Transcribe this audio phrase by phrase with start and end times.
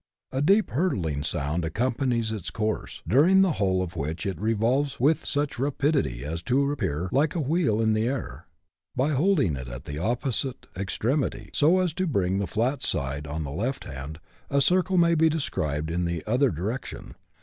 [0.31, 5.23] A deep hurtling sound accompanies its course, during the whole of which it revolves with
[5.27, 8.47] such rapidity as to appear like a wheel in the air.
[8.95, 13.43] By holding it at the opposite extremity, so as to bring the flat side on
[13.43, 14.19] the left hand,
[14.49, 17.15] a circle may be described in the other direction, i.